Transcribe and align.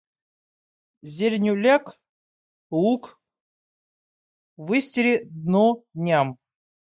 Зеленью 1.15 1.55
ляг, 1.63 1.83
луг, 2.79 3.03
выстели 4.67 5.15
дно 5.43 5.65
дням. 5.95 6.27